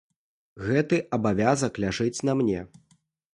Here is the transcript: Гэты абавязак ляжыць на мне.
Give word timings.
Гэты 0.69 0.97
абавязак 1.17 1.73
ляжыць 1.85 2.23
на 2.31 2.37
мне. 2.41 2.65